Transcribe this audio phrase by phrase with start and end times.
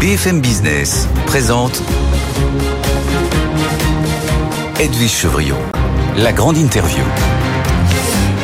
[0.00, 1.82] BFM Business présente
[4.80, 5.54] Edwige Chevriot,
[6.16, 7.04] la grande interview.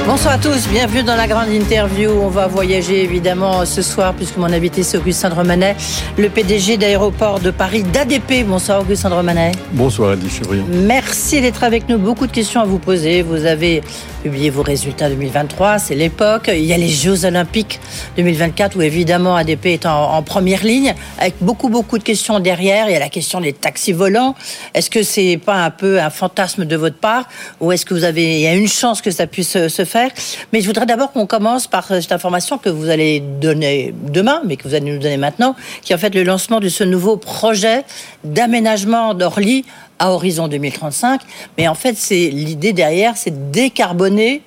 [0.07, 2.11] Bonsoir à tous, bienvenue dans la grande interview.
[2.11, 5.77] On va voyager évidemment ce soir puisque mon invité c'est Augustin Romanet,
[6.19, 8.47] le PDG d'aéroport de Paris d'ADP.
[8.47, 9.53] Bonsoir Augustin Romanet.
[9.73, 10.65] Bonsoir Edwige Chevriot.
[10.69, 11.97] Merci d'être avec nous.
[11.97, 13.23] Beaucoup de questions à vous poser.
[13.23, 13.83] Vous avez
[14.27, 16.51] publié vos résultats 2023, c'est l'époque.
[16.53, 17.79] Il y a les Jeux Olympiques
[18.17, 22.89] 2024 où évidemment ADP est en, première ligne avec beaucoup beaucoup de questions derrière.
[22.89, 24.35] Il y a la question des taxis volants.
[24.75, 27.29] Est-ce que c'est pas un peu un fantasme de votre part
[27.61, 30.11] ou est-ce que vous avez y a une chance que ça puisse se faire?
[30.53, 34.57] Mais je voudrais d'abord qu'on commence par cette information que vous allez donner demain, mais
[34.57, 37.17] que vous allez nous donner maintenant, qui est en fait le lancement de ce nouveau
[37.17, 37.85] projet
[38.25, 39.65] d'aménagement d'Orly
[39.99, 41.21] à horizon 2035.
[41.59, 44.43] Mais en fait, c'est l'idée derrière, c'est décarboner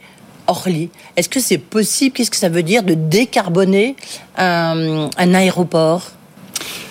[0.47, 0.89] Orly.
[1.15, 2.13] Est-ce que c'est possible?
[2.15, 3.95] Qu'est-ce que ça veut dire de décarboner
[4.35, 6.11] un, aéroport?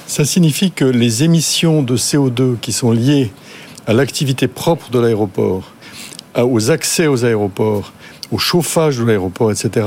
[0.06, 3.33] Ça signifie que les émissions de CO2 qui sont liées
[3.86, 5.72] à l'activité propre de l'aéroport,
[6.36, 7.92] aux accès aux aéroports
[8.30, 9.86] au chauffage de l'aéroport, etc.,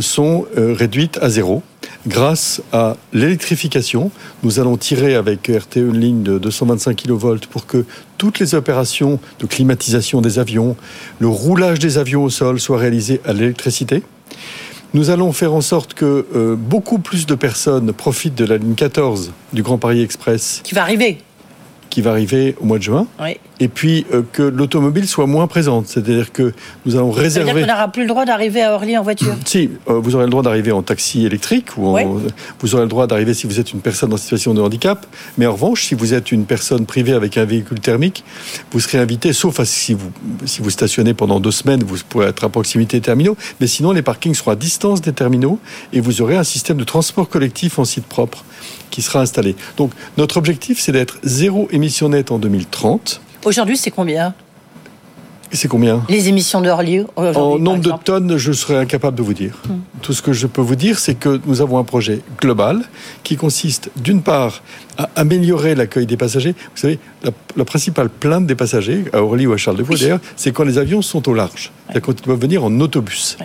[0.00, 1.62] sont euh, réduites à zéro.
[2.06, 4.10] Grâce à l'électrification,
[4.42, 7.86] nous allons tirer avec RTE une ligne de 225 kV pour que
[8.18, 10.76] toutes les opérations de climatisation des avions,
[11.18, 14.02] le roulage des avions au sol soient réalisés à l'électricité.
[14.92, 18.74] Nous allons faire en sorte que euh, beaucoup plus de personnes profitent de la ligne
[18.74, 20.60] 14 du Grand Paris Express.
[20.62, 21.18] Qui va arriver
[21.94, 23.06] qui va arriver au mois de juin.
[23.60, 25.86] Et puis euh, que l'automobile soit moins présente.
[25.86, 26.52] C'est-à-dire que
[26.84, 27.46] nous allons réserver.
[27.46, 30.24] C'est-à-dire qu'on n'aura plus le droit d'arriver à Orly en voiture Si, euh, vous aurez
[30.24, 31.96] le droit d'arriver en taxi électrique ou
[32.58, 35.06] vous aurez le droit d'arriver si vous êtes une personne en situation de handicap.
[35.38, 38.24] Mais en revanche, si vous êtes une personne privée avec un véhicule thermique,
[38.72, 40.10] vous serez invité, sauf si vous,
[40.46, 43.36] si vous stationnez pendant deux semaines, vous pourrez être à proximité des terminaux.
[43.60, 45.60] Mais sinon, les parkings seront à distance des terminaux
[45.92, 48.44] et vous aurez un système de transport collectif en site propre
[48.94, 49.56] qui sera installé.
[49.76, 53.20] Donc notre objectif, c'est d'être zéro émission nette en 2030.
[53.44, 54.34] Aujourd'hui, c'est combien?
[55.54, 59.34] C'est combien Les émissions de Orly En nombre de tonnes, je serais incapable de vous
[59.34, 59.54] dire.
[59.68, 59.78] Hmm.
[60.02, 62.82] Tout ce que je peux vous dire, c'est que nous avons un projet global
[63.22, 64.62] qui consiste, d'une part,
[64.98, 66.52] à améliorer l'accueil des passagers.
[66.52, 66.98] Vous savez,
[67.56, 70.64] la, principale plainte des passagers, à Orly ou à Charles de Gaulle d'ailleurs, c'est quand
[70.64, 71.72] les avions sont au large.
[72.02, 73.36] Quand ils doivent venir en autobus,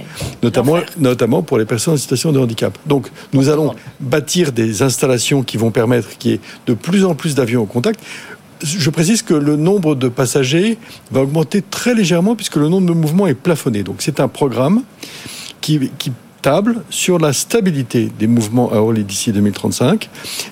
[0.42, 2.78] notamment, notamment pour les personnes en situation de handicap.
[2.86, 7.16] Donc, nous allons bâtir des installations qui vont permettre qu'il y ait de plus en
[7.16, 8.00] plus d'avions au contact
[8.62, 10.78] je précise que le nombre de passagers
[11.12, 13.84] va augmenter très légèrement puisque le nombre de mouvements est plafonné.
[13.84, 14.84] Donc c'est un programme
[15.62, 20.10] qui, qui table sur la stabilité des mouvements à Orly d'ici 2035.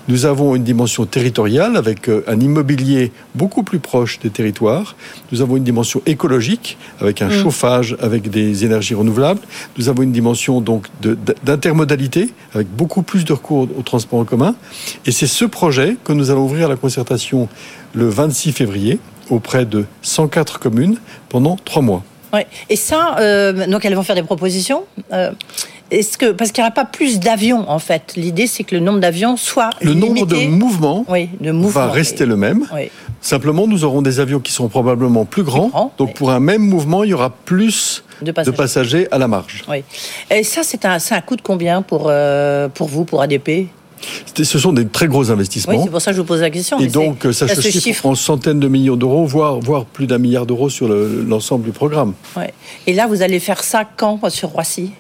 [0.08, 4.96] Nous avons une dimension territoriale avec euh, un immobilier beaucoup plus proche des territoires.
[5.32, 7.44] Nous avons une dimension écologique avec un mm.
[7.44, 9.42] chauffage avec des énergies renouvelables.
[9.78, 10.88] Nous avons une dimension donc
[11.44, 14.56] d'intermodalité avec beaucoup plus de recours au transport en commun.
[15.06, 17.48] Et c'est ce projet que nous allons ouvrir à la concertation
[17.94, 19.00] le 26 février
[19.30, 20.98] auprès de 104 communes
[21.30, 22.04] pendant trois mois.
[22.34, 22.48] Ouais.
[22.70, 24.84] Et ça, euh, donc elles vont faire des propositions.
[25.14, 25.32] Euh,
[25.92, 28.82] est-ce que parce qu'il n'y aura pas plus d'avions en fait L'idée c'est que le
[28.82, 31.06] nombre d'avions soit le nombre de mouvements,
[31.70, 32.66] va rester le même.
[33.20, 35.94] Simplement, nous aurons des avions qui seront probablement plus grands.
[35.98, 39.64] donc pour un même mouvement, il y aura plus de passagers, à la marge.
[40.32, 43.68] Et ça, c'est un, un coût de combien pour, euh, pour vous, pour ADP
[44.36, 45.74] ce sont des très gros investissements.
[45.74, 46.80] Oui, c'est pour ça que je vous pose la question.
[46.80, 50.46] Et donc, ça, se, chiffre, en centaines de millions d'euros, voire, voire plus d'un milliard
[50.46, 52.14] d'euros sur l'ensemble du programme.
[52.36, 52.54] Ouais.
[52.86, 54.92] Et là, vous allez faire ça quand sur Roissy?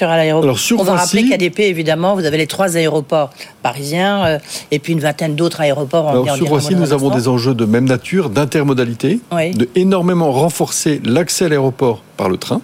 [0.00, 3.30] On va rappeler qu'ADP, évidemment, vous avez les trois aéroports
[3.62, 4.38] parisiens euh,
[4.70, 7.64] et puis une vingtaine d'autres aéroports en Alors, Sur Roissy, nous avons des enjeux de
[7.64, 12.60] même nature, d'intermodalité, de énormément renforcer l'accès à l'aéroport par le train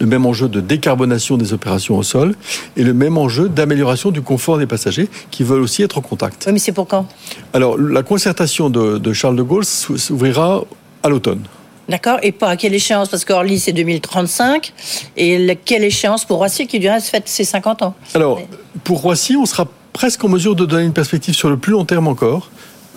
[0.00, 2.34] le même enjeu de décarbonation des opérations au sol
[2.76, 6.44] et le même enjeu d'amélioration du confort des passagers qui veulent aussi être en contact.
[6.46, 7.06] Oui, mais c'est pour quand?
[7.52, 10.64] Alors, la concertation de, de Charles de Gaulle s'ouvrira
[11.02, 11.42] à l'automne.
[11.88, 12.18] D'accord?
[12.22, 13.08] Et pas à quelle échéance?
[13.08, 14.72] Parce qu'Orly, c'est 2035.
[15.16, 17.94] Et quelle échéance pour Roissy, qui du reste fête ses 50 ans?
[18.14, 18.40] Alors,
[18.84, 21.84] pour Roissy, on sera presque en mesure de donner une perspective sur le plus long
[21.84, 22.50] terme encore,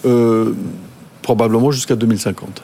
[0.05, 0.55] euh,
[1.21, 2.63] probablement jusqu'à 2050.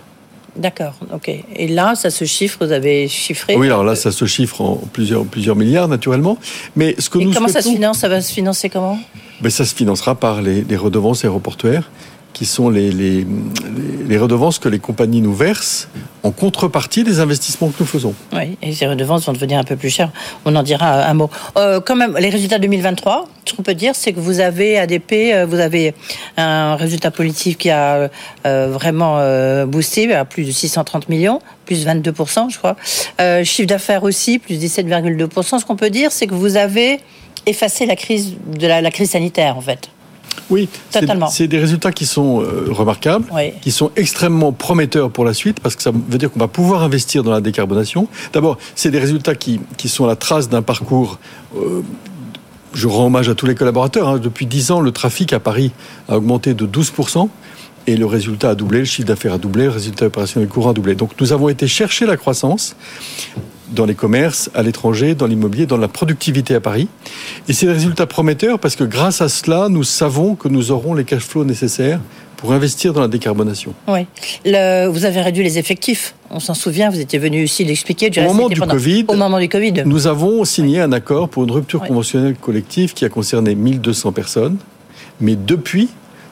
[0.56, 1.30] D'accord, ok.
[1.56, 3.56] Et là, ça se chiffre, vous avez chiffré?
[3.58, 6.38] Oui, alors là, ça se chiffre en plusieurs, plusieurs milliards, naturellement.
[6.76, 8.00] Mais ce que Et nous comment ça se finance?
[8.00, 8.98] Ça va se financer comment?
[9.42, 11.92] Mais Ça se financera par les, les redevances aéroportuaires
[12.36, 15.88] qui sont les, les, redevances que les compagnies nous versent
[16.22, 18.14] en contrepartie des investissements que nous faisons.
[18.34, 20.12] Oui, et ces redevances vont devenir un peu plus chères.
[20.44, 21.30] On en dira un mot.
[21.56, 25.14] Euh, quand même, les résultats 2023, ce qu'on peut dire, c'est que vous avez ADP,
[25.14, 25.96] euh, vous avez
[26.36, 28.10] un résultat politique qui a
[28.46, 29.16] euh, vraiment
[29.66, 32.76] boosté à plus de 630 millions, plus 22%, je crois.
[33.46, 35.60] chiffre d'affaires aussi, plus 17,2%.
[35.60, 37.00] Ce qu'on peut dire, c'est que vous avez
[37.46, 39.90] effacé la crise de la crise sanitaire, en fait.
[40.50, 41.28] Oui, c'est- Totalement.
[41.28, 43.52] c'est des résultats qui sont euh, remarquables, Oui.
[43.62, 46.84] qui sont extrêmement prometteurs pour la suite, parce que ça veut dire qu'on va pouvoir
[46.84, 48.08] investir dans la décarbonation.
[48.34, 51.20] D'abord, c'est des résultats qui, qui sont à la trace d'un parcours.
[51.58, 51.82] euh,
[52.74, 54.10] je rends hommage à tous les collaborateurs.
[54.10, 54.18] hein.
[54.20, 55.72] Depuis 10 ans, le trafic à Paris
[56.10, 57.30] a augmenté de 12%.
[57.88, 60.74] Et le résultat a doublé, le chiffre d'affaires a doublé, le résultat opérationnel courant a
[60.74, 60.96] doublé.
[60.96, 62.76] Donc nous avons été chercher la croissance
[63.72, 66.88] dans les commerces, à l'étranger, dans l'immobilier, dans la productivité à Paris.
[67.48, 70.94] Et c'est des résultats prometteurs parce que grâce à cela, nous savons que nous aurons
[70.94, 72.00] les cash flows nécessaires
[72.38, 73.74] pour investir dans la décarbonation.
[73.88, 74.06] Oui.
[74.46, 76.14] Le- vous avez réduit les effectifs.
[76.30, 78.12] On s'en souvient, vous étiez venu ici l'expliquer.
[78.20, 79.84] Au moment du Covid, Au moment du Covid.
[79.86, 81.88] Nous avons signé un accord pour une rupture Oui.
[81.88, 84.58] conventionnelle collective qui a concerné 1200 personnes.
[85.22, 85.88] Mais depuis,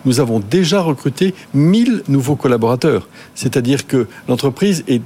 [0.06, 3.08] nous avons déjà recruté 1000 nouveaux collaborateurs.
[3.34, 5.02] C'est-à-dire que l'entreprise est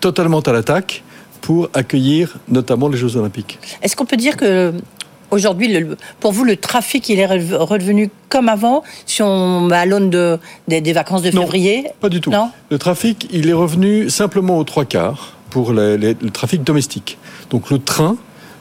[0.00, 1.02] totalement à l'attaque
[1.42, 3.58] pour accueillir notamment les Jeux Olympiques.
[3.82, 4.72] Est-ce qu'on peut dire que
[5.30, 5.76] aujourd'hui,
[6.20, 10.80] pour vous, le trafic, il est redevenu comme avant, si on à l'aune de, des,
[10.80, 11.42] des vacances de Non.
[11.42, 11.86] février?
[12.00, 12.30] Pas du tout.
[12.30, 12.50] Non?
[12.70, 17.18] Le trafic, il est revenu simplement aux trois quarts pour les- les- le trafic domestique.
[17.50, 18.16] Donc le train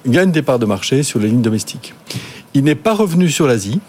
[0.08, 1.94] gagne des parts de marché sur les lignes domestiques.
[2.54, 3.80] Il n'est pas revenu sur l'Asie.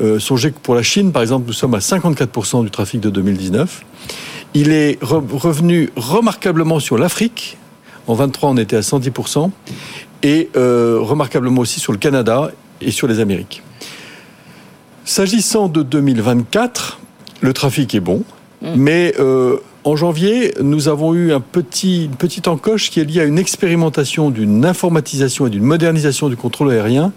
[0.00, 3.10] Euh, songez que pour la Chine, par exemple, nous sommes à 54% du trafic de
[3.10, 3.82] 2019.
[4.54, 7.56] Il est re- revenu remarquablement sur l'Afrique.
[8.06, 9.50] En 23, on était à 110%.
[10.22, 13.62] Et euh, remarquablement aussi sur le Canada et sur les Amériques.
[15.04, 17.00] S'agissant de 2024,
[17.40, 18.22] le trafic est bon,
[18.76, 23.20] mais euh, en janvier, nous avons eu un petit, une petite encoche qui est liée
[23.20, 27.12] à une expérimentation d'une informatisation et d'une modernisation du contrôle aérien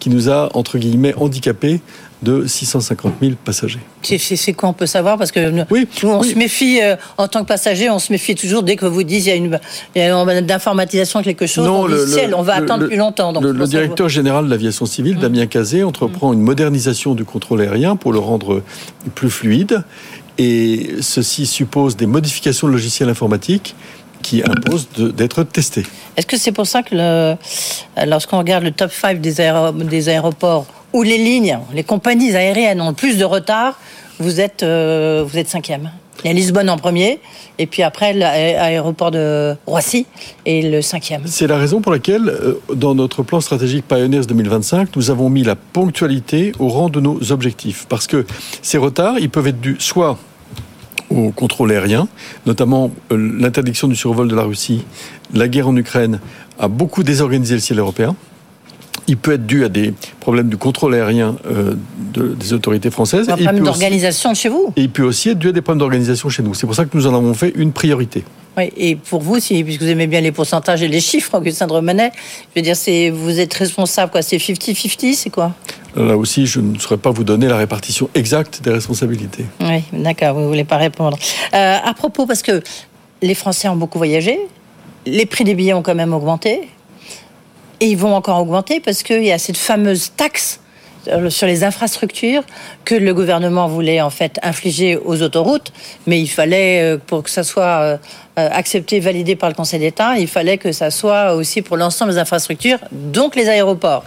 [0.00, 1.80] qui nous a, entre guillemets, handicapés
[2.22, 3.78] de 650 000 passagers.
[4.02, 5.18] C'est- quoi on peut savoir?
[5.18, 6.30] Parce que Oui, nous, on oui.
[6.30, 9.24] se méfie, euh, en tant que passager, on se méfie toujours dès que vous dites
[9.24, 9.60] il y a une,
[9.94, 11.68] il y a une d'informatisation quelque chose.
[11.68, 13.32] on dit, ciel, on va le- attendre le- plus longtemps.
[13.32, 15.20] Donc le, le directeur général de l'aviation civile, Mmh.
[15.20, 18.62] Damien Cazé, entreprend une modernisation du contrôle aérien pour le rendre
[19.14, 19.82] plus fluide.
[20.38, 23.74] Et ceci suppose des modifications de logiciels informatiques
[24.22, 25.82] qui imposent de- d'être testés.
[25.82, 27.36] vous- Est-ce que c'est pour ça que le-
[28.06, 32.80] lorsqu'on regarde le top 5 des, aéro- des aéroports où les lignes, les compagnies aériennes
[32.80, 33.78] ont le plus de retard,
[34.18, 35.90] vous êtes, euh, vous êtes cinquième
[36.24, 37.20] il y a Lisbonne en premier,
[37.58, 40.06] et puis après l'aéroport de Roissy
[40.46, 41.22] est le cinquième.
[41.26, 45.44] C'est la raison pour laquelle, euh, dans notre plan stratégique Pioneers 2025, nous avons mis
[45.44, 47.86] la ponctualité au rang de nos objectifs.
[47.88, 48.26] Parce que
[48.62, 50.18] ces retards, ils peuvent être dus soit
[51.10, 52.08] au contrôle aérien,
[52.46, 54.84] notamment euh, l'interdiction du survol de la Russie,
[55.32, 56.20] la guerre en Ukraine
[56.58, 58.16] a beaucoup désorganisé le ciel européen.
[59.08, 61.74] Il peut être dû à des problèmes du contrôle aérien euh,
[62.12, 63.28] de- des autorités françaises.
[63.30, 64.72] Un problème d'organisation chez vous.
[64.76, 66.54] et il peut aussi être dû à des problèmes d'organisation chez nous.
[66.54, 68.22] C'est pour ça que nous en avons fait une priorité.
[68.56, 71.66] Oui, et pour vous, si, puisque vous aimez bien les pourcentages et les chiffres, Augustin
[71.68, 72.10] de Romanet,
[72.54, 72.74] je veux dire,
[73.14, 75.54] vous êtes responsable, quoi, c'est 50-50, c'est quoi?
[75.96, 79.44] Là aussi, je ne saurais pas vous donner la répartition exacte des responsabilités.
[79.60, 81.16] Oui, d'accord, vous ne voulez pas répondre.
[81.54, 82.60] Euh, à propos, parce que
[83.22, 84.38] les Français ont beaucoup voyagé,
[85.06, 86.62] les prix des billets ont quand même augmenté,
[87.80, 90.60] et ils vont encore augmenter parce qu'il y a cette fameuse taxe
[91.30, 92.42] sur les infrastructures
[92.84, 95.72] que le gouvernement voulait en fait infliger aux autoroutes,
[96.06, 97.96] mais il fallait euh, pour que ça soit euh,
[98.50, 102.18] accepté, validé par le Conseil d'État, il fallait que ça soit aussi pour l'ensemble des
[102.18, 104.04] infrastructures, donc les aéroports.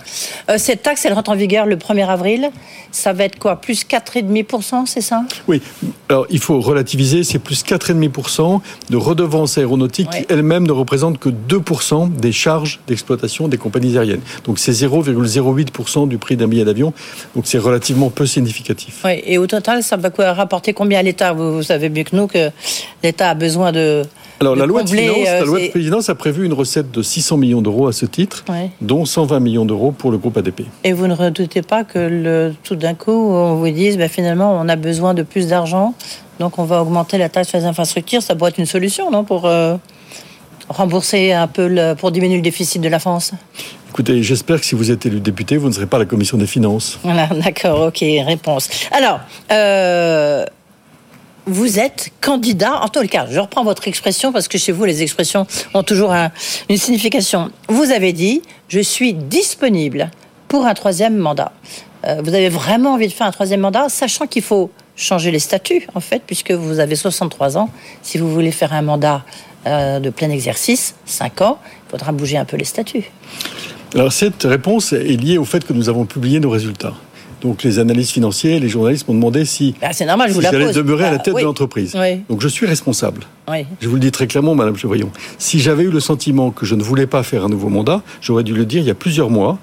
[0.49, 2.49] Euh, cette taxe, elle rentre en vigueur le 1er avril.
[2.91, 5.23] Ça va être quoi Plus 4,5%, c'est ça?
[5.47, 5.61] Oui,
[6.09, 10.21] alors il faut relativiser, c'est plus 4,5% de redevances aéronautiques Ouais.
[10.25, 14.21] qui elles-mêmes ne représentent que 2% des charges d'exploitation des compagnies aériennes.
[14.45, 16.93] Donc c'est 0,08% du prix d'un billet d'avion,
[17.35, 19.01] donc c'est relativement peu significatif.
[19.05, 21.33] Oui, et au total, ça va rapporter combien à l'État?
[21.33, 22.49] Vous, vous savez mieux que nous que
[23.03, 24.03] l'État a besoin de.
[24.41, 27.03] Alors la loi, de combler, finances, euh, la loi de a prévu une recette de
[27.03, 28.71] 600 millions d'euros à ce titre, Ouais.
[28.81, 30.63] dont 120 millions d'euros pour le groupe ADP.
[30.83, 34.57] Et vous ne redoutez pas que le, tout d'un coup, on vous dise, ben, finalement,
[34.59, 35.93] on a besoin de plus d'argent,
[36.39, 38.23] donc on va augmenter la taxe sur les infrastructures.
[38.23, 39.75] Ça pourrait être une solution, non, pour euh,
[40.69, 43.33] rembourser un peu, le, pour diminuer le déficit de la France?
[43.89, 46.37] Écoutez, j'espère que si vous êtes élu député, vous ne serez pas à la commission
[46.37, 46.97] des finances.
[47.03, 48.69] Voilà, d'accord, ok, réponse.
[48.91, 49.19] Alors,
[49.51, 50.45] euh,
[51.51, 55.01] vous êtes candidat, en tout cas, je reprends votre expression parce que chez vous, les
[55.03, 56.31] expressions ont toujours un-
[56.69, 57.51] une signification.
[57.69, 60.09] Vous avez dit, je suis disponible
[60.47, 61.51] pour un troisième mandat.
[62.05, 65.39] Euh, vous avez vraiment envie de faire un troisième mandat, sachant qu'il faut changer les
[65.39, 67.69] statuts, en fait, puisque vous avez 63 ans.
[68.01, 69.23] Si vous voulez faire un mandat
[69.67, 73.05] euh, de plein exercice, 5 ans, il faudra bouger un peu les statuts.
[73.93, 76.93] Alors cette réponse est liée au fait que nous avons publié nos résultats.
[77.41, 81.11] Donc les analystes financiers, les journalistes m'ont demandé si, normal, je si j'allais demeurer à
[81.11, 81.41] la Bah, tête oui.
[81.41, 81.95] de l'entreprise.
[81.99, 82.21] Oui.
[82.29, 83.23] Donc je suis responsable.
[83.49, 83.65] Oui.
[83.81, 85.09] Je vous le dis très clairement, Madame Chevoyon.
[85.37, 88.43] Si j'avais eu le sentiment que je ne voulais pas faire un nouveau mandat, j'aurais
[88.43, 89.57] dû le dire il y a plusieurs mois,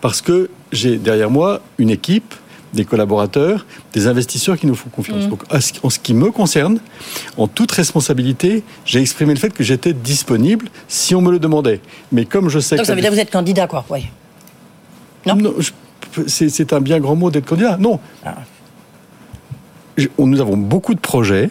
[0.00, 2.34] parce que j'ai derrière moi une équipe,
[2.72, 3.64] des collaborateurs,
[3.94, 5.24] des investisseurs qui nous font confiance.
[5.26, 5.30] Mm.
[5.30, 5.42] Donc,
[5.82, 6.78] en ce qui me concerne,
[7.38, 11.80] en toute responsabilité, j'ai exprimé le fait que j'étais disponible si on me le demandait.
[12.12, 13.84] Mais comme je sais Donc que ça veut dire que vous êtes candidat, quoi.
[13.88, 14.06] Oui.
[15.26, 15.38] Non.
[15.58, 15.70] je-
[16.26, 17.76] c'est c'est un bien grand mot d'être candidat.
[17.78, 17.98] Non.
[18.24, 18.34] Ah.
[19.96, 21.50] Je- Nous avons beaucoup de projets.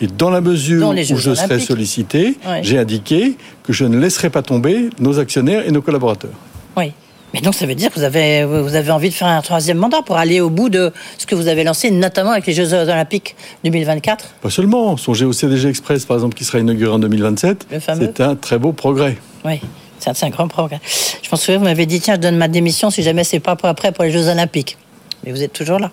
[0.00, 1.66] Et dans la mesure où je serai Olympiques.
[1.68, 2.60] sollicité, Ouais.
[2.62, 6.32] j'ai indiqué que je ne laisserai pas tomber nos actionnaires et nos collaborateurs.
[6.76, 6.92] Oui.
[7.32, 9.78] Mais donc ça veut dire que vous avez, vous avez envie de faire un troisième
[9.78, 12.74] mandat pour aller au bout de ce que vous avez lancé, notamment avec les Jeux
[12.74, 14.96] Olympiques 2024 Pas seulement.
[14.96, 17.68] Songez au CDG Express, par exemple, qui sera inauguré en 2027.
[17.72, 18.00] Le fameux.
[18.14, 19.16] C'est un très beau progrès.
[19.44, 19.60] Oui.
[20.02, 20.80] C'est un, grand progrès.
[21.22, 23.56] Je m'en souviens, vous m'avez dit, tiens, je donne ma démission si jamais c'est pas
[23.62, 24.76] après pour les Jeux Olympiques.
[25.24, 25.90] Mais vous êtes toujours là.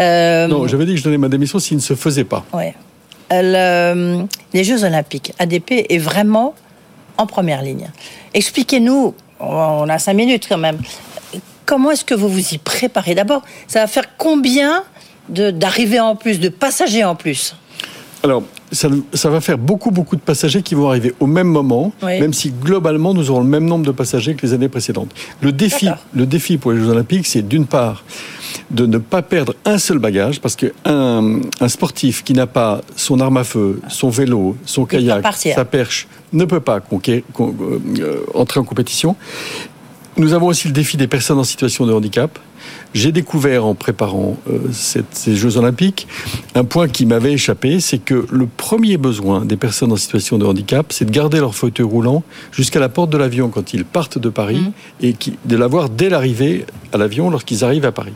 [0.00, 2.44] Euh, Non, j'avais dit que je donnais ma démission s'il ne se faisait pas.
[2.54, 2.74] Ouais.
[3.32, 6.54] Euh, le- les Jeux Olympiques, ADP est vraiment
[7.18, 7.90] en première ligne.
[8.32, 10.78] Expliquez-nous, on a cinq minutes quand même,
[11.66, 13.14] comment est-ce que vous vous y préparez?
[13.14, 14.82] D'abord, ça va faire combien
[15.28, 17.54] d'arrivées en plus, de passagers en plus?
[18.24, 21.92] Alors, ça, ça va faire beaucoup, beaucoup de passagers qui vont arriver au même moment,
[22.02, 22.20] Oui.
[22.20, 25.10] même si globalement nous aurons le même nombre de passagers que les années précédentes.
[25.40, 28.04] Le défi, le défi pour les Jeux Olympiques, c'est d'une part
[28.70, 33.20] de ne pas perdre un seul bagage, parce qu'un un sportif qui n'a pas son
[33.20, 37.54] arme à feu, son vélo, son kayak, sa perche, ne peut pas conquérir- con-
[37.98, 39.16] euh, entrer en compétition.
[40.16, 42.38] Nous avons aussi le défi des personnes en situation de handicap.
[42.94, 46.08] J'ai découvert en préparant euh, cette- ces Jeux Olympiques
[46.54, 50.44] un point qui m'avait échappé, c'est que le premier besoin des personnes en situation de
[50.46, 54.18] handicap, c'est de garder leur fauteuil roulant jusqu'à la porte de l'avion quand ils partent
[54.18, 54.72] de Paris Mhm.
[55.02, 58.12] et qui, de l'avoir dès l'arrivée à l'avion lorsqu'ils arrivent à Paris.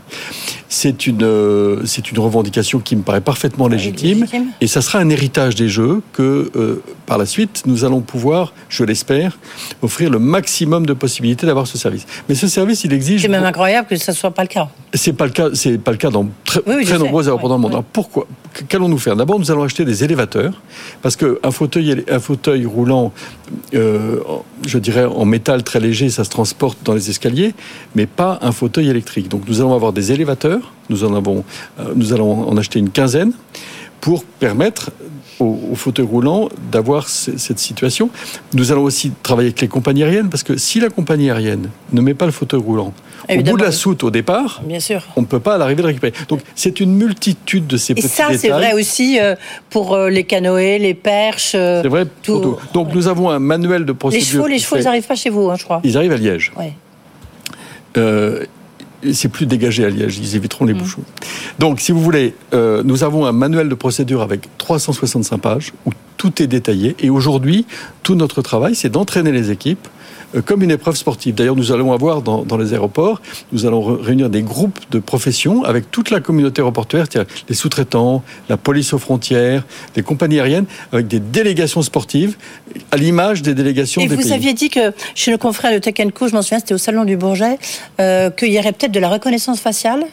[0.69, 4.21] C'est une, euh, c'est une revendication qui me paraît parfaitement légitime.
[4.21, 4.47] légitime.
[4.61, 8.53] Et ça sera un héritage des Jeux que, euh, par la suite, nous allons pouvoir,
[8.69, 9.39] je l'espère,
[9.83, 12.07] offrir le maximum de possibilités d'avoir ce service.
[12.29, 13.23] Mais ce service, il exige.
[13.23, 14.69] C'est même incroyable que ça soit pas le cas.
[14.93, 15.49] C'est pas le cas.
[15.55, 17.73] C'est pas le cas dans très, Oui, oui, très nombreux aéroports dans le monde.
[17.73, 18.27] Alors pourquoi
[18.69, 19.17] Qu'allons-nous faire?
[19.17, 20.61] D'abord, nous allons acheter des élévateurs
[21.03, 23.13] parce que un fauteuil, un fauteuil roulant,
[23.75, 24.21] euh,
[24.67, 27.55] je dirais en métal très léger, ça se transporte dans les escaliers,
[27.97, 29.29] mais pas un fauteuil électrique.
[29.29, 30.73] Donc nous allons avoir des élévateurs.
[30.91, 31.45] Nous en avons,
[31.81, 33.33] euh, nous allons en acheter une quinzaine
[34.01, 34.91] pour permettre
[35.41, 38.11] aux, aux fauteuils roulants d'avoir ce- cette situation.
[38.53, 42.01] Nous allons aussi travailler avec les compagnies aériennes parce que si la compagnie aérienne ne
[42.01, 42.93] met pas le fauteuil roulant
[43.29, 45.03] au Évidemment, bout de la soute au départ, Bien sûr.
[45.17, 46.13] on ne peut pas à l'arrivée le récupérer.
[46.29, 48.39] Donc c'est une multitude de ces Et petits ça, détails.
[48.39, 49.35] c'est vrai aussi euh,
[49.71, 51.53] pour euh, les canoës, les perches.
[51.55, 52.41] euh, C'est vrai tout.
[52.41, 52.73] pour tout.
[52.75, 54.27] Donc nous avons un manuel de Les procédure.
[54.27, 55.81] chevaux, les chevaux, fait- ils n'arrivent pas chez vous, hein, je crois.
[55.85, 56.53] Ils arrivent à Liège.
[56.59, 56.73] Ouais.
[57.97, 58.45] Euh,
[59.13, 60.69] c'est plus dégagé à Liège, ils éviteront Mm.
[60.69, 61.03] les bouchons.
[61.59, 65.91] Donc, si vous voulez, euh, nous avons un manuel de procédure avec 365 pages où
[66.17, 66.97] tout est détaillé.
[67.01, 67.67] Et aujourd'hui,
[68.03, 69.87] tout notre travail, c'est d'entraîner les équipes
[70.43, 71.35] comme une épreuve sportive.
[71.35, 73.21] D'ailleurs, nous allons avoir dans, dans les aéroports,
[73.53, 78.23] nous allons réunir des groupes de professions avec toute la communauté aéroportuaire, c'est-à-dire les sous-traitants,
[78.49, 79.65] la police aux frontières,
[79.97, 82.37] les compagnies aériennes, avec des délégations sportives,
[82.91, 84.33] à l'image des délégations Et des vous pays.
[84.33, 87.05] aviez dit que chez le confrère de Tech Co, je m'en souviens, c'était au Salon
[87.05, 87.59] du Bourget,
[88.01, 90.05] euh, qu'il y aurait peut-être de la reconnaissance faciale,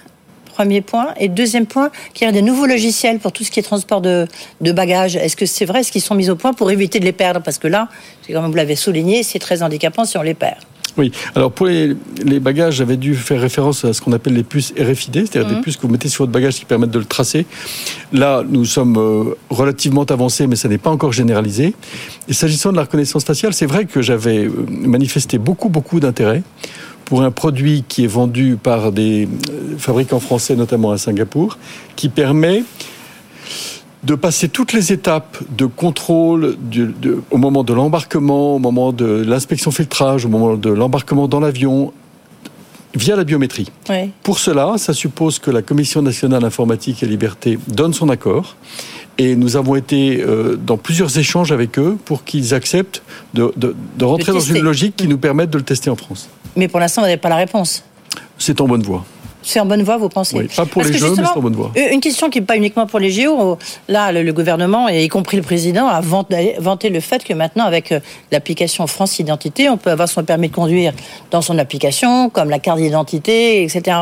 [0.51, 1.13] premier point.
[1.19, 4.01] Et deuxième point, qu'il y aurait des nouveaux logiciels pour tout ce qui est transport
[4.01, 4.27] de,
[4.61, 5.15] de bagages.
[5.15, 7.41] Est-ce que c'est vrai Est-ce qu'ils sont mis au point pour éviter de les perdre?
[7.41, 7.87] Parce que là,
[8.31, 10.57] comme vous l'avez souligné, c'est très handicapant si on les perd.
[10.97, 14.43] Oui, alors pour les, les bagages, j'avais dû faire référence à ce qu'on appelle les
[14.43, 17.05] puces RFID, c'est-à-dire des puces que vous mettez sur votre bagage qui permettent de le
[17.05, 17.45] tracer.
[18.11, 21.73] Là, nous sommes euh, relativement avancés, mais ça n'est pas encore généralisé.
[22.27, 26.43] Et s'agissant de la reconnaissance faciale, c'est vrai que j'avais euh, manifesté beaucoup, beaucoup d'intérêt
[27.11, 31.57] pour un produit qui est vendu par des euh, fabricants français, notamment à Singapour,
[31.97, 32.63] qui permet
[34.05, 38.93] de passer toutes les étapes de contrôle du- de- au moment de l'embarquement, au moment
[38.93, 41.91] de l'inspection filtrage, au moment de l'embarquement dans l'avion,
[42.95, 43.69] via la biométrie.
[43.89, 44.11] Oui.
[44.23, 48.55] Pour cela, ça suppose que la Commission nationale informatique et liberté donne son accord.
[49.17, 53.03] Et nous avons été euh, dans plusieurs échanges avec eux pour qu'ils acceptent
[53.33, 56.29] de, de- de rentrer dans une logique qui nous permette de le tester en France.
[56.55, 57.83] Mais pour l'instant, vous n'avez pas la réponse.
[58.37, 59.05] C'est en bonne voie.
[59.43, 61.41] C'est en bonne voie, vous pensez Oui, pas pour Parce les Jeux, mais c'est en
[61.41, 61.71] bonne voie.
[61.75, 63.57] Une question qui n'est pas uniquement pour les JO.
[63.87, 67.91] Là, le, gouvernement, et y compris le président, a vanté, le fait que maintenant, avec
[67.91, 67.99] euh,
[68.31, 70.93] l'application France Identité, on peut avoir son permis de conduire
[71.31, 73.97] dans son application, comme la carte d'identité, etc.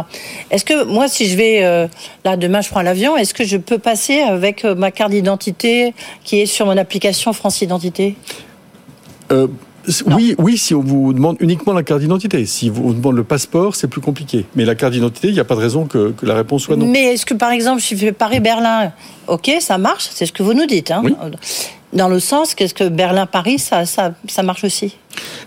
[0.52, 1.88] Est-ce que moi, si je vais, euh,
[2.26, 5.94] là, demain, je prends l'avion, est-ce que je peux passer avec euh, ma carte d'identité
[6.24, 8.16] qui est sur mon application France Identité?
[9.32, 9.48] Euh,
[10.06, 10.16] Non.
[10.18, 12.46] oui, oui, si on vous demande uniquement la carte d'identité.
[12.46, 14.46] Si on vous demande le passeport, c'est plus compliqué.
[14.56, 16.76] Mais la carte d'identité, il n'y a pas de raison que, que la réponse soit
[16.76, 16.86] non.
[16.86, 18.92] Mais est-ce que, par exemple, je fais Paris-Berlin,
[19.28, 20.92] ok, ça marche, c'est ce que vous nous dites.
[20.92, 21.16] Hein Oui.
[21.94, 24.96] dans le sens qu'est-ce que Berlin-Paris, ça, ça, ça marche aussi?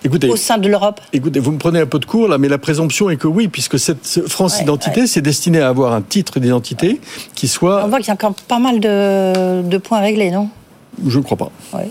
[0.05, 1.01] Écoutez, au sein de l'Europe?
[1.13, 3.47] Écoutez, vous me prenez un peu de cours là, mais la présomption est que oui,
[3.49, 5.07] puisque cette France Ouais, Identité, ouais.
[5.07, 7.01] c'est destiné à avoir un titre d'identité
[7.35, 7.87] qui On soit.
[7.87, 10.49] voit qu'il y a encore pas mal de, de points à régler, non?
[11.07, 11.51] Je ne crois pas.
[11.73, 11.89] Ouais.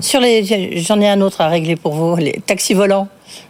[0.00, 0.44] Sur les,
[0.76, 3.08] j'en ai un autre à régler pour vous, les taxis volants.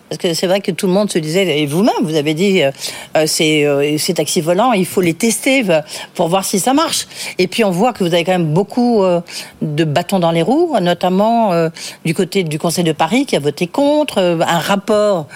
[0.09, 2.63] Parce que c'est vrai que tout le monde se disait, et vous-même, vous avez dit,
[2.63, 2.71] euh,
[3.17, 5.81] euh, ces, euh, ces taxis volants, il faut les tester euh,
[6.15, 7.07] pour voir si ça marche.
[7.39, 9.21] Et puis on voit que vous avez quand même beaucoup euh,
[9.61, 11.53] de bâtons dans les roues, notamment
[12.05, 15.27] du côté du Conseil de Paris qui a voté contre, un rapport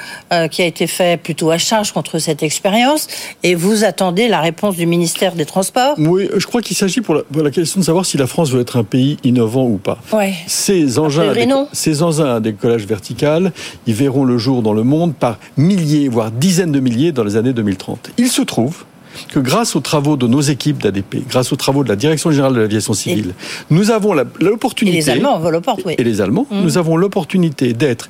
[0.50, 3.08] qui a été fait plutôt à charge contre cette expérience.
[3.42, 5.94] Et vous attendez la réponse du ministère des Transports?
[5.98, 8.50] Oui, je crois qu'il s'agit pour la, pour la question de savoir si la France
[8.50, 9.98] veut être un pays innovant ou pas.
[10.12, 10.34] Ouais.
[10.46, 13.52] Ces engins, à déco- ces engins à décollage vertical,
[13.86, 17.36] ils verront le jour dans le monde par milliers, voire dizaines de milliers dans les
[17.36, 18.10] années 2030.
[18.18, 18.84] Il se trouve
[19.30, 22.54] que grâce aux travaux de nos équipes d'ADP, grâce aux travaux de la Direction générale
[22.54, 23.34] de l'aviation civile,
[23.70, 24.96] nous avons la- Et l'opportunité...
[24.96, 25.38] les Allemands
[25.84, 25.94] oui.
[25.98, 26.62] et les Allemands, Mhm.
[26.62, 28.08] nous avons l'opportunité d'être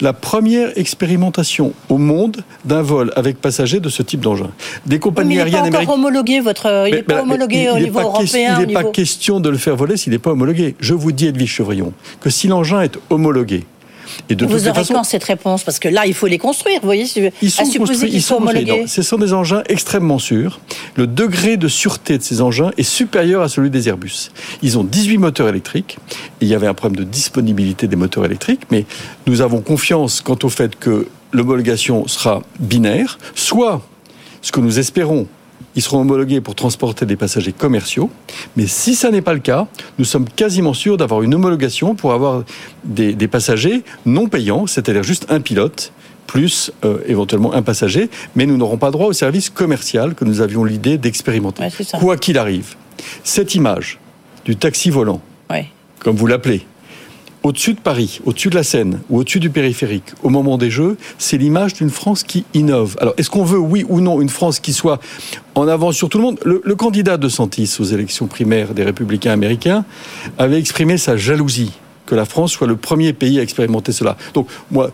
[0.00, 4.50] la première expérimentation au monde d'un vol avec passagers de ce type d'engin.
[4.84, 5.94] Des Oui, compagnies mais il n'est pas aériennes américaines.
[5.94, 6.86] homologué, votre.
[6.88, 8.58] Il n'est pas homologué au niveau européen.
[8.60, 10.74] Il n'est pas question de le faire voler s'il n'est pas homologué.
[10.80, 13.64] Je vous dis, Edwige Chevrillon, que si l'engin est homologué,
[14.28, 16.80] et de Vous aurez façons, quand cette réponse Parce que là, il faut les construire,
[16.80, 17.06] vous voyez.
[17.42, 18.86] ils sont à construits, ils sont homologués.
[18.86, 20.60] Ce sont des engins extrêmement sûrs.
[20.96, 24.30] Le degré de sûreté de ces engins est supérieur à celui des Airbus.
[24.62, 25.98] Ils ont 18 moteurs électriques.
[26.40, 28.84] Et il y avait un problème de disponibilité des moteurs électriques, mais
[29.26, 33.82] nous avons confiance quant au fait que l'homologation sera binaire, soit
[34.42, 35.26] ce que nous espérons.
[35.76, 38.10] Ils seront homologués pour transporter des passagers commerciaux.
[38.56, 39.66] Mais si ça n'est pas le cas,
[39.98, 42.44] nous sommes quasiment sûrs d'avoir une homologation pour avoir
[42.84, 45.92] des, des passagers non payants, c'est-à-dire juste un pilote
[46.26, 50.40] plus euh, éventuellement un passager, mais nous n'aurons pas droit au service commercial que nous
[50.40, 51.62] avions l'idée d'expérimenter.
[51.62, 51.98] Ouais.
[51.98, 52.74] Quoi qu'il arrive,
[53.22, 53.98] cette image
[54.44, 55.20] du taxi volant,
[55.98, 56.66] comme vous l'appelez,
[57.42, 60.96] au-dessus de Paris, au-dessus de la Seine ou au-dessus du périphérique, au moment des Jeux,
[61.18, 62.96] c'est l'image d'une France qui innove.
[63.00, 65.00] Alors, est-ce qu'on veut, oui ou non, une France qui soit
[65.54, 66.38] en avance sur tout le monde?
[66.44, 69.84] Le, candidat de Santis aux élections primaires des Républicains américains
[70.38, 71.72] avait exprimé sa jalousie
[72.06, 74.16] que la France soit le premier pays à expérimenter cela.
[74.34, 74.90] Donc, moi,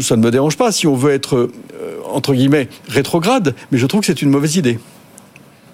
[0.00, 1.50] ça ne me dérange pas si on veut être, euh,
[2.12, 4.78] entre guillemets, rétrograde, mais je trouve que c'est une mauvaise idée.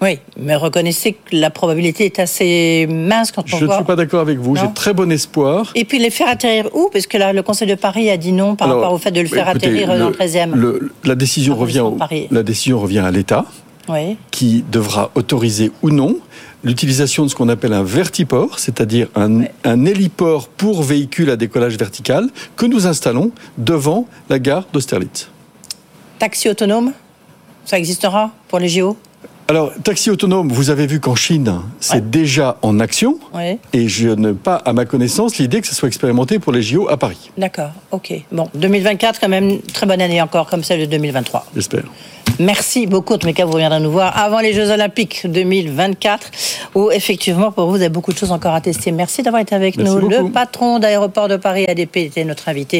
[0.01, 3.75] Oui, mais reconnaissez que la probabilité est assez mince quand on Je ne voit.
[3.75, 4.55] suis pas d'accord avec vous.
[4.55, 5.71] J'ai très bon espoir.
[5.75, 6.89] Et puis les faire atterrir où?
[6.91, 9.11] Parce que là, le Conseil de Paris a dit non par Alors, rapport au fait
[9.11, 10.55] de le faire écoutez, atterrir dans le 13e.
[10.55, 12.27] le- la décision revient au- de Paris.
[12.31, 13.45] la décision revient à l'État
[13.89, 14.17] Oui.
[14.31, 16.17] qui devra autoriser ou non
[16.63, 21.77] l'utilisation de ce qu'on appelle un vertiport, c'est-à-dire un, un héliport pour véhicules à décollage
[21.77, 25.29] vertical que nous installons devant la gare d'Austerlitz.
[26.17, 26.91] Taxi autonome?
[27.65, 28.97] Ça existera pour les JO
[29.51, 31.99] Alors, taxi autonome, vous avez vu qu'en Chine, c'est Ouais.
[32.01, 33.19] déjà en action.
[33.73, 36.87] Et je n'ai pas, à ma connaissance, l'idée que ce soit expérimenté pour les JO
[36.87, 38.13] à Paris, D'accord, ok.
[38.31, 41.47] Bon, 2024, quand même, très bonne année encore, comme celle de 2023.
[41.53, 41.83] j'espère.
[42.39, 46.31] Merci beaucoup, en les cas, vous reviendrez nous voir avant les Jeux Olympiques 2024,
[46.75, 48.93] où effectivement, pour vous, vous avez beaucoup de choses encore à tester.
[48.93, 49.99] Merci d'avoir été avec Merci nous.
[50.07, 50.27] beaucoup.
[50.27, 52.79] Le patron d'aéroport de Paris ADP était notre invité